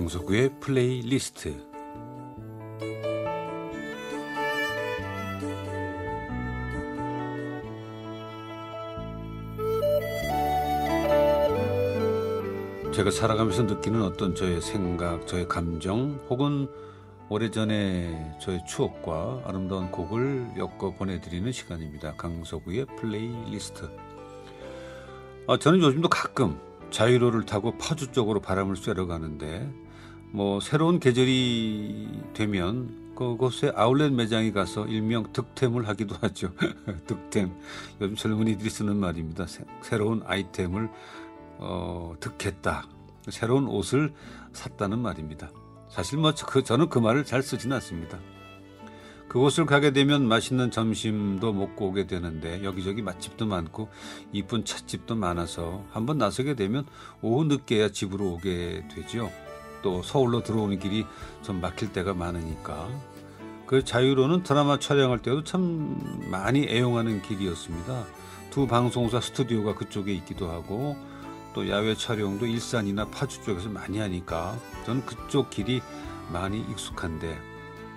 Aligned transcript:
강서구의 0.00 0.60
플레이리스트 0.60 1.62
제가 12.94 13.10
살아가면서 13.10 13.64
느끼는 13.64 14.02
어떤 14.02 14.34
저의 14.34 14.62
생각, 14.62 15.26
저의 15.26 15.46
감정 15.46 16.18
혹은 16.30 16.66
오래전에 17.28 18.38
저의 18.40 18.64
추억과 18.66 19.42
아름다운 19.44 19.90
곡을 19.90 20.52
엮어 20.56 20.94
보내드리는 20.94 21.52
시간입니다. 21.52 22.16
강서구의 22.16 22.86
플레이리스트. 22.98 23.90
아, 25.46 25.58
저는 25.58 25.82
요즘도 25.82 26.08
가끔 26.08 26.58
자유로를 26.88 27.44
타고 27.44 27.76
파주 27.76 28.12
쪽으로 28.12 28.40
바람을 28.40 28.76
쐬러 28.76 29.06
가는데 29.06 29.70
뭐 30.32 30.60
새로운 30.60 31.00
계절이 31.00 32.08
되면 32.34 33.14
그곳에 33.16 33.72
아울렛 33.74 34.12
매장에 34.12 34.52
가서 34.52 34.86
일명 34.86 35.32
득템을 35.32 35.88
하기도 35.88 36.16
하죠. 36.20 36.52
득템. 37.06 37.52
요즘 38.00 38.14
젊은이들이 38.14 38.70
쓰는 38.70 38.96
말입니다. 38.96 39.46
새, 39.46 39.64
새로운 39.82 40.22
아이템을 40.24 40.88
어, 41.58 42.14
득했다. 42.20 42.84
새로운 43.28 43.66
옷을 43.66 44.14
샀다는 44.52 45.00
말입니다. 45.00 45.50
사실 45.90 46.18
뭐 46.18 46.32
그, 46.46 46.62
저는 46.62 46.88
그 46.88 46.98
말을 46.98 47.24
잘 47.24 47.42
쓰지는 47.42 47.76
않습니다. 47.76 48.18
그곳을 49.28 49.66
가게 49.66 49.92
되면 49.92 50.26
맛있는 50.26 50.70
점심도 50.70 51.52
먹고 51.52 51.88
오게 51.88 52.06
되는데 52.06 52.64
여기저기 52.64 53.02
맛집도 53.02 53.46
많고 53.46 53.88
이쁜 54.32 54.64
찻집도 54.64 55.14
많아서 55.14 55.84
한번 55.90 56.18
나서게 56.18 56.54
되면 56.54 56.86
오후 57.20 57.44
늦게야 57.44 57.90
집으로 57.90 58.32
오게 58.32 58.88
되죠. 58.90 59.30
또 59.82 60.02
서울로 60.02 60.42
들어오는 60.42 60.78
길이 60.78 61.06
좀 61.42 61.60
막힐 61.60 61.92
때가 61.92 62.14
많으니까 62.14 62.88
그 63.66 63.84
자유로는 63.84 64.42
드라마 64.42 64.78
촬영할 64.78 65.20
때도 65.20 65.44
참 65.44 65.96
많이 66.30 66.66
애용하는 66.68 67.22
길이었습니다. 67.22 68.04
두 68.50 68.66
방송사 68.66 69.20
스튜디오가 69.20 69.74
그쪽에 69.74 70.12
있기도 70.14 70.50
하고 70.50 70.96
또 71.54 71.68
야외 71.68 71.94
촬영도 71.94 72.46
일산이나 72.46 73.06
파주 73.06 73.42
쪽에서 73.44 73.68
많이 73.68 73.98
하니까 73.98 74.56
저는 74.86 75.06
그쪽 75.06 75.50
길이 75.50 75.80
많이 76.32 76.60
익숙한데 76.60 77.38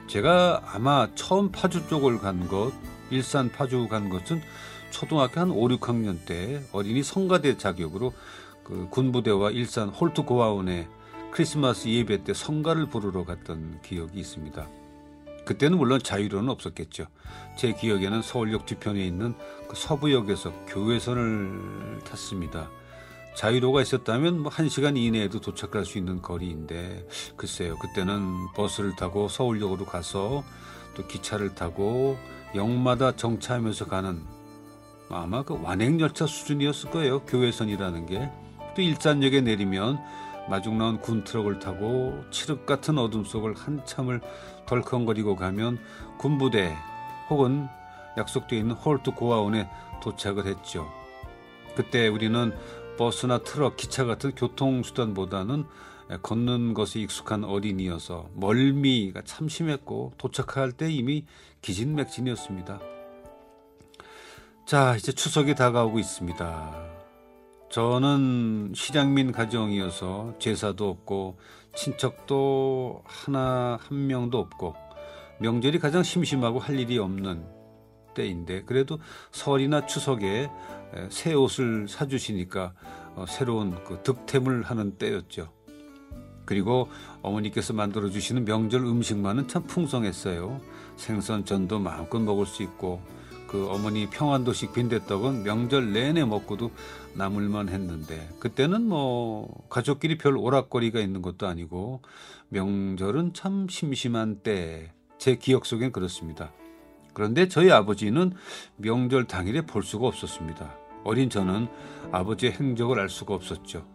제가 0.08 0.62
아마 0.66 1.08
처음 1.16 1.52
파주 1.52 1.88
쪽을 1.88 2.20
간 2.20 2.48
것, 2.48 2.72
일산 3.10 3.52
파주 3.52 3.88
간 3.88 4.10
것은 4.10 4.42
초등학교 4.92 5.42
한 5.42 5.50
5, 5.50 5.70
6학년 5.70 6.24
때 6.26 6.62
어린이 6.72 7.02
성가대 7.02 7.58
자격으로 7.58 8.14
그 8.64 8.88
군부대와 8.90 9.52
일산 9.52 9.90
홀트 9.90 10.24
고아원에 10.24 10.88
크리스마스 11.34 11.88
예배 11.88 12.26
때 12.26 12.34
성가를 12.36 12.86
부르러 12.86 13.26
갔던 13.26 13.82
기억이 13.82 14.20
있습니다. 14.20 14.70
그때는 15.46 15.80
물론 15.80 16.00
자유로는 16.00 16.48
없었겠죠. 16.50 17.08
제 17.58 17.74
기억에는 17.74 18.22
서울역 18.22 18.68
뒤편에 18.68 19.04
있는 19.04 19.34
그 19.68 19.76
서부역에서 19.76 20.54
교회선을 20.68 22.02
탔습니다. 22.06 22.70
자유로가 23.36 23.82
있었다면 23.82 24.42
뭐 24.42 24.52
1시간 24.52 24.96
이내에도 24.96 25.42
도착할 25.42 25.86
수 25.86 25.98
있는 25.98 26.22
거리인데 26.22 27.08
글쎄요 27.36 27.80
그때는 27.80 28.52
버스를 28.54 28.96
타고 28.96 29.28
서울역으로 29.28 29.86
가서 29.86 30.44
또 30.94 31.08
기차를 31.08 31.56
타고 31.56 32.16
역마다 32.54 33.16
정차하면서 33.16 33.86
가는 33.86 34.22
아마 35.10 35.42
그 35.42 35.60
완행열차 35.60 36.28
수준이었을 36.28 36.92
거예요 36.92 37.22
교회선이라는 37.26 38.06
게 38.06 38.44
또 38.76 38.82
일산역에 38.82 39.42
내리면 39.42 40.00
마중 40.50 40.78
나온 40.78 41.00
군 41.00 41.24
트럭을 41.24 41.60
타고 41.60 42.24
칠흑 42.32 42.66
같은 42.66 42.98
어둠 42.98 43.24
속을 43.24 43.56
한참을 43.56 44.22
덜컹거리고 44.66 45.36
가면 45.36 45.80
군부대 46.18 46.76
혹은 47.30 47.68
약속되어 48.18 48.60
있는 48.60 48.76
홀트 48.76 49.12
고아원에 49.12 49.70
도착을 50.02 50.46
했죠. 50.46 50.88
그때 51.76 52.08
우리는 52.08 52.54
버스나 52.98 53.40
트럭, 53.40 53.78
기차 53.78 54.06
같은 54.06 54.36
교통수단보다는 54.36 55.66
걷는 56.22 56.74
것이 56.74 57.02
익숙한 57.02 57.44
어린이여서 57.44 58.30
멀미가 58.36 59.24
참 59.24 59.50
심했고 59.50 60.14
도착할 60.18 60.72
때 60.74 60.92
이미 60.92 61.26
기진맥진이었습니다. 61.62 62.80
자, 64.66 64.96
이제 64.96 65.12
추석이 65.12 65.56
다가오고 65.56 66.00
있습니다. 66.00 66.93
저는 67.74 68.74
실향민 68.76 69.32
가정이어서 69.32 70.36
제사도 70.38 70.90
없고 70.90 71.40
친척도 71.76 73.02
하나 73.04 73.80
한 73.82 74.06
명도 74.06 74.38
없고 74.38 74.76
명절이 75.40 75.80
가장 75.80 76.04
심심하고 76.04 76.60
할 76.60 76.80
일이 76.80 77.00
없는 77.00 77.44
때인데 78.14 78.62
그래도 78.66 79.00
설이나 79.32 79.88
추석에 79.88 80.52
새 81.10 81.34
옷을 81.34 81.88
사주시니까 81.88 82.74
어, 83.16 83.26
새로운 83.28 83.84
그 83.84 84.04
득템을 84.04 84.62
하는 84.62 84.96
때였죠. 85.00 85.52
그리고 86.46 86.90
어머니께서 87.24 87.74
만들어 87.74 88.12
주시는 88.12 88.46
명절 88.46 88.82
음식만은 88.82 89.48
참 89.48 89.64
풍성했어요. 89.64 90.62
생선 90.96 91.44
전도 91.44 91.80
마음껏 91.80 92.20
먹을 92.20 92.46
수 92.46 92.62
있고 92.62 93.02
그 93.54 93.70
어머니 93.70 94.10
평안도식 94.10 94.74
빈대떡은 94.74 95.44
명절 95.44 95.94
내내 95.94 96.26
먹고도 96.26 96.72
남을만 97.14 97.70
했는데 97.70 98.28
그때는 98.40 98.86
뭐 98.86 99.64
가족끼리 99.70 100.18
별 100.18 100.36
오락거리가 100.36 101.00
있는 101.00 101.22
것도 101.22 101.48
아니고 101.48 102.02
명절은 102.50 103.34
참 103.34 103.70
심심한 103.70 104.42
때 104.44 104.92
제 105.24 105.38
기억 105.38 105.66
속엔 105.66 105.94
그렇습니다. 105.94 106.52
그런데 107.14 107.48
저희 107.48 107.72
아버지는 107.72 108.34
명절 108.76 109.24
당일에 109.24 109.62
볼 109.62 109.82
수가 109.82 110.06
없었습니다. 110.08 110.76
어린 111.06 111.30
저는 111.30 111.70
아버지의 112.12 112.52
행적을 112.52 113.00
알 113.00 113.08
수가 113.08 113.34
없었죠. 113.34 113.88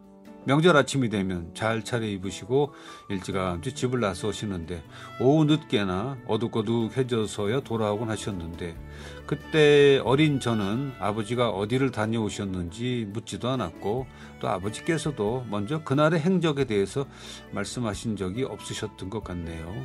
명절 0.44 0.76
아침이 0.76 1.08
되면 1.10 1.50
잘 1.54 1.84
차려 1.84 2.06
입으시고 2.06 2.72
일찌감치 3.10 3.74
집을 3.74 4.00
나서시는데 4.00 4.82
오후 5.20 5.44
늦게나 5.44 6.18
어둑어둑해져서야 6.26 7.60
돌아오곤 7.60 8.08
하셨는데 8.08 8.76
그때 9.26 10.00
어린 10.04 10.40
저는 10.40 10.94
아버지가 10.98 11.50
어디를 11.50 11.90
다녀오셨는지 11.90 13.08
묻지도 13.10 13.48
않았고 13.48 14.06
또 14.40 14.48
아버지께서도 14.48 15.46
먼저 15.50 15.82
그날의 15.82 16.20
행적에 16.20 16.64
대해서 16.64 17.06
말씀하신 17.52 18.16
적이 18.16 18.44
없으셨던 18.44 19.10
것 19.10 19.22
같네요. 19.22 19.84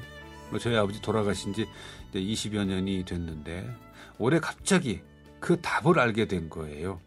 뭐 0.49 0.59
저희 0.59 0.77
아버지 0.77 1.01
돌아가신 1.01 1.53
지 1.53 1.67
20여 2.13 2.65
년이 2.65 3.05
됐는데 3.05 3.69
올해 4.19 4.39
갑자기 4.39 5.01
그 5.39 5.59
답을 5.59 5.99
알게 5.99 6.27
된 6.27 6.49
거예요. 6.49 7.01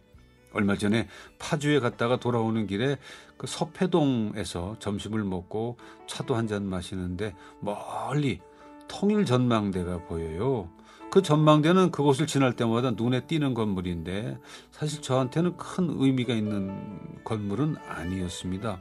얼마 0.56 0.76
전에 0.76 1.06
파주에 1.38 1.78
갔다가 1.80 2.16
돌아오는 2.18 2.66
길에 2.66 2.98
그 3.36 3.46
서패동에서 3.46 4.76
점심을 4.78 5.22
먹고 5.24 5.76
차도 6.06 6.34
한 6.34 6.46
잔 6.46 6.64
마시는데 6.64 7.34
멀리 7.60 8.40
통일 8.88 9.24
전망대가 9.24 10.04
보여요. 10.04 10.70
그 11.10 11.22
전망대는 11.22 11.90
그곳을 11.90 12.26
지날 12.26 12.52
때마다 12.54 12.92
눈에 12.92 13.26
띄는 13.26 13.54
건물인데 13.54 14.38
사실 14.70 15.02
저한테는 15.02 15.56
큰 15.56 15.88
의미가 15.90 16.34
있는 16.34 17.22
건물은 17.24 17.76
아니었습니다. 17.88 18.80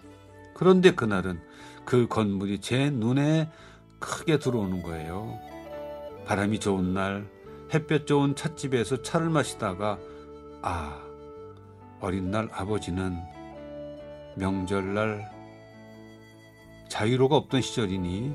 그런데 0.53 0.91
그날은 0.93 1.41
그 1.85 2.07
건물이 2.07 2.59
제 2.61 2.89
눈에 2.89 3.49
크게 3.99 4.39
들어오는 4.39 4.83
거예요. 4.83 5.39
바람이 6.25 6.59
좋은 6.59 6.93
날 6.93 7.27
햇볕 7.73 8.05
좋은 8.05 8.35
찻집에서 8.35 9.01
차를 9.01 9.29
마시다가 9.29 9.97
아 10.61 11.01
어린 12.05 12.29
날 12.29 12.47
아버지는 12.53 13.17
명절날 14.35 15.27
자유로가 16.87 17.35
없던 17.35 17.61
시절이니 17.61 18.31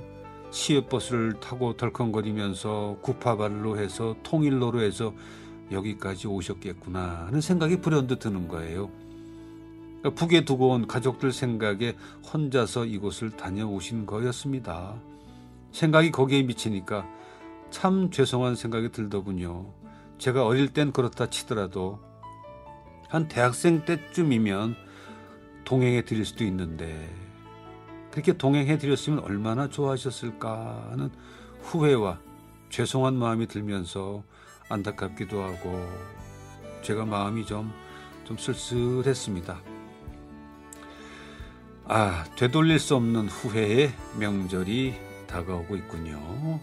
시외버스를 0.51 1.35
타고 1.39 1.77
덜컹거리면서 1.77 2.99
구파발로 3.01 3.79
해서 3.79 4.17
통일로로 4.25 4.81
해서 4.81 5.15
여기까지 5.71 6.27
오셨겠구나 6.27 7.27
하는 7.27 7.41
생각이 7.41 7.81
불현듯 7.81 8.19
드는 8.19 8.49
거예요. 8.49 8.91
북에 10.17 10.45
두고 10.45 10.71
온 10.71 10.89
가족들 10.89 11.31
생각에 11.31 11.95
혼자서 12.33 12.87
이곳을 12.87 13.31
다녀오신 13.31 14.05
거였습니다. 14.05 15.01
생각이 15.71 16.11
거기에 16.11 16.43
미치니까 16.43 17.07
참 17.71 18.11
죄송한 18.11 18.57
생각이 18.57 18.91
들더군요. 18.91 19.73
제가 20.19 20.45
어릴 20.45 20.73
땐 20.73 20.91
그렇다 20.91 21.31
치더라도 21.31 22.10
한 23.11 23.27
대학생 23.27 23.85
때쯤이면 23.85 24.77
동행해 25.65 26.05
드릴 26.05 26.25
수도 26.25 26.45
있는데 26.45 27.13
그렇게 28.13 28.37
동행해 28.37 28.79
드렸으면 28.79 29.19
얼마나 29.21 29.69
좋아하셨을까 29.69 30.89
하는 30.91 31.11
후회와 31.61 32.21
죄송한 32.71 33.15
마음이 33.15 33.47
들면서 33.47 34.23
안타깝기도 34.69 35.43
하고 35.43 35.87
제가 36.83 37.05
마음이 37.05 37.45
좀, 37.45 37.73
좀 38.25 38.39
쓸쓸했습니다. 38.39 39.61
아, 41.87 42.25
되돌릴 42.37 42.79
수 42.79 42.95
없는 42.95 43.29
후회의 43.29 43.93
명절이 44.19 44.95
다가오고 45.27 45.75
있군요. 45.77 46.61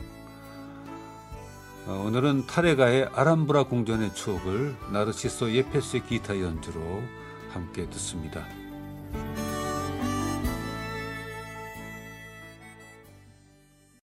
어, 1.88 2.04
오늘은 2.06 2.48
타레가의 2.48 3.12
아람브라 3.13 3.63
궁전의 3.63 4.13
추억을 4.13 4.75
나르시소 4.92 5.54
예페스의 5.54 6.04
기타 6.06 6.38
연주로 6.38 6.81
함께 7.50 7.89
듣습니다. 7.89 8.45